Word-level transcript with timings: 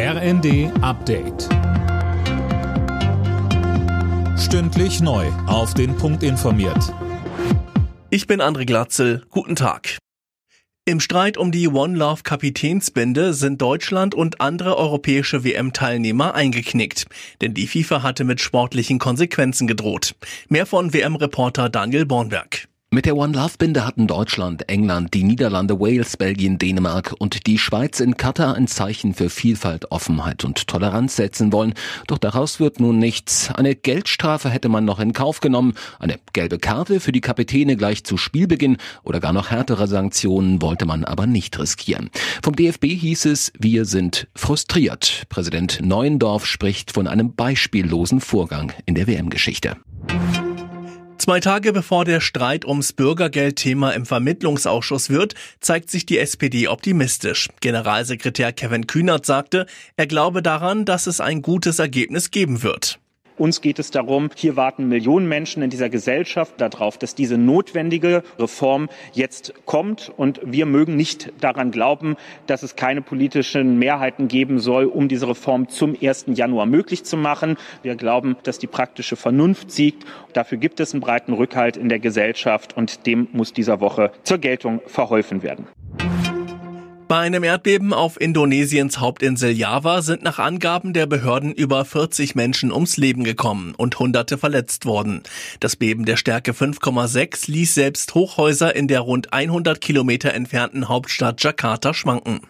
RND 0.00 0.70
Update. 0.80 1.48
Stündlich 4.38 5.00
neu. 5.00 5.26
Auf 5.48 5.74
den 5.74 5.96
Punkt 5.96 6.22
informiert. 6.22 6.94
Ich 8.08 8.28
bin 8.28 8.40
André 8.40 8.64
Glatzel. 8.64 9.24
Guten 9.30 9.56
Tag. 9.56 9.98
Im 10.84 11.00
Streit 11.00 11.36
um 11.36 11.50
die 11.50 11.66
One 11.66 11.98
Love 11.98 12.22
Kapitänsbinde 12.22 13.34
sind 13.34 13.60
Deutschland 13.60 14.14
und 14.14 14.40
andere 14.40 14.76
europäische 14.76 15.42
WM-Teilnehmer 15.42 16.32
eingeknickt. 16.32 17.06
Denn 17.40 17.54
die 17.54 17.66
FIFA 17.66 18.04
hatte 18.04 18.22
mit 18.22 18.40
sportlichen 18.40 19.00
Konsequenzen 19.00 19.66
gedroht. 19.66 20.14
Mehr 20.48 20.66
von 20.66 20.94
WM-Reporter 20.94 21.68
Daniel 21.70 22.06
Bornberg. 22.06 22.68
Mit 22.90 23.04
der 23.04 23.18
One 23.18 23.36
Love 23.36 23.52
Binde 23.58 23.86
hatten 23.86 24.06
Deutschland, 24.06 24.70
England, 24.70 25.12
die 25.12 25.22
Niederlande, 25.22 25.78
Wales, 25.78 26.16
Belgien, 26.16 26.56
Dänemark 26.56 27.14
und 27.18 27.46
die 27.46 27.58
Schweiz 27.58 28.00
in 28.00 28.16
Katar 28.16 28.54
ein 28.54 28.66
Zeichen 28.66 29.12
für 29.12 29.28
Vielfalt, 29.28 29.92
Offenheit 29.92 30.42
und 30.42 30.66
Toleranz 30.68 31.14
setzen 31.14 31.52
wollen. 31.52 31.74
Doch 32.06 32.16
daraus 32.16 32.60
wird 32.60 32.80
nun 32.80 32.98
nichts. 32.98 33.50
Eine 33.54 33.74
Geldstrafe 33.74 34.48
hätte 34.48 34.70
man 34.70 34.86
noch 34.86 35.00
in 35.00 35.12
Kauf 35.12 35.40
genommen, 35.40 35.74
eine 35.98 36.18
gelbe 36.32 36.58
Karte 36.58 36.98
für 37.00 37.12
die 37.12 37.20
Kapitäne 37.20 37.76
gleich 37.76 38.04
zu 38.04 38.16
Spielbeginn 38.16 38.78
oder 39.04 39.20
gar 39.20 39.34
noch 39.34 39.50
härtere 39.50 39.86
Sanktionen 39.86 40.62
wollte 40.62 40.86
man 40.86 41.04
aber 41.04 41.26
nicht 41.26 41.58
riskieren. 41.58 42.08
Vom 42.42 42.56
DFB 42.56 42.86
hieß 42.86 43.26
es, 43.26 43.52
wir 43.58 43.84
sind 43.84 44.28
frustriert. 44.34 45.24
Präsident 45.28 45.80
Neuendorf 45.82 46.46
spricht 46.46 46.90
von 46.92 47.06
einem 47.06 47.34
beispiellosen 47.34 48.22
Vorgang 48.22 48.72
in 48.86 48.94
der 48.94 49.06
WM-Geschichte. 49.06 49.76
Zwei 51.18 51.40
Tage 51.40 51.72
bevor 51.72 52.04
der 52.04 52.20
Streit 52.20 52.64
ums 52.64 52.92
Bürgergeldthema 52.92 53.90
im 53.90 54.06
Vermittlungsausschuss 54.06 55.10
wird, 55.10 55.34
zeigt 55.58 55.90
sich 55.90 56.06
die 56.06 56.18
SPD 56.18 56.68
optimistisch. 56.68 57.48
Generalsekretär 57.60 58.52
Kevin 58.52 58.86
Kühnert 58.86 59.26
sagte, 59.26 59.66
er 59.96 60.06
glaube 60.06 60.42
daran, 60.42 60.84
dass 60.84 61.08
es 61.08 61.20
ein 61.20 61.42
gutes 61.42 61.80
Ergebnis 61.80 62.30
geben 62.30 62.62
wird. 62.62 63.00
Uns 63.38 63.60
geht 63.60 63.78
es 63.78 63.92
darum, 63.92 64.30
hier 64.34 64.56
warten 64.56 64.88
Millionen 64.88 65.28
Menschen 65.28 65.62
in 65.62 65.70
dieser 65.70 65.88
Gesellschaft 65.88 66.60
darauf, 66.60 66.98
dass 66.98 67.14
diese 67.14 67.38
notwendige 67.38 68.24
Reform 68.38 68.88
jetzt 69.12 69.54
kommt. 69.64 70.12
Und 70.16 70.40
wir 70.44 70.66
mögen 70.66 70.96
nicht 70.96 71.32
daran 71.40 71.70
glauben, 71.70 72.16
dass 72.46 72.64
es 72.64 72.74
keine 72.74 73.00
politischen 73.00 73.78
Mehrheiten 73.78 74.26
geben 74.26 74.58
soll, 74.58 74.86
um 74.86 75.08
diese 75.08 75.28
Reform 75.28 75.68
zum 75.68 75.96
1. 76.00 76.26
Januar 76.34 76.66
möglich 76.66 77.04
zu 77.04 77.16
machen. 77.16 77.56
Wir 77.82 77.94
glauben, 77.94 78.36
dass 78.42 78.58
die 78.58 78.66
praktische 78.66 79.14
Vernunft 79.14 79.70
siegt. 79.70 80.04
Dafür 80.32 80.58
gibt 80.58 80.80
es 80.80 80.92
einen 80.92 81.00
breiten 81.00 81.32
Rückhalt 81.32 81.76
in 81.76 81.88
der 81.88 82.00
Gesellschaft 82.00 82.76
und 82.76 83.06
dem 83.06 83.28
muss 83.32 83.52
dieser 83.52 83.80
Woche 83.80 84.10
zur 84.24 84.38
Geltung 84.38 84.80
verholfen 84.86 85.44
werden. 85.44 85.66
Bei 87.08 87.20
einem 87.20 87.42
Erdbeben 87.42 87.94
auf 87.94 88.20
Indonesiens 88.20 89.00
Hauptinsel 89.00 89.50
Java 89.52 90.02
sind 90.02 90.22
nach 90.22 90.38
Angaben 90.38 90.92
der 90.92 91.06
Behörden 91.06 91.54
über 91.54 91.86
40 91.86 92.34
Menschen 92.34 92.70
ums 92.70 92.98
Leben 92.98 93.24
gekommen 93.24 93.74
und 93.74 93.98
Hunderte 93.98 94.36
verletzt 94.36 94.84
worden. 94.84 95.22
Das 95.58 95.74
Beben 95.74 96.04
der 96.04 96.18
Stärke 96.18 96.52
5,6 96.52 97.50
ließ 97.50 97.74
selbst 97.74 98.14
Hochhäuser 98.14 98.76
in 98.76 98.88
der 98.88 99.00
rund 99.00 99.32
100 99.32 99.80
Kilometer 99.80 100.34
entfernten 100.34 100.88
Hauptstadt 100.88 101.42
Jakarta 101.42 101.94
schwanken. 101.94 102.42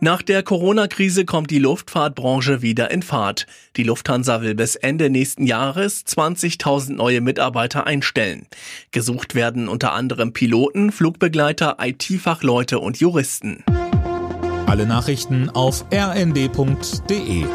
Nach 0.00 0.20
der 0.20 0.42
Corona-Krise 0.42 1.24
kommt 1.24 1.50
die 1.50 1.58
Luftfahrtbranche 1.58 2.60
wieder 2.60 2.90
in 2.90 3.02
Fahrt. 3.02 3.46
Die 3.76 3.82
Lufthansa 3.82 4.42
will 4.42 4.54
bis 4.54 4.76
Ende 4.76 5.08
nächsten 5.08 5.46
Jahres 5.46 6.04
20.000 6.06 6.92
neue 6.92 7.22
Mitarbeiter 7.22 7.86
einstellen. 7.86 8.46
Gesucht 8.90 9.34
werden 9.34 9.68
unter 9.68 9.94
anderem 9.94 10.34
Piloten, 10.34 10.92
Flugbegleiter, 10.92 11.78
IT-Fachleute 11.80 12.78
und 12.78 13.00
Juristen. 13.00 13.64
Alle 14.66 14.86
Nachrichten 14.86 15.48
auf 15.48 15.86
rnd.de 15.92 17.46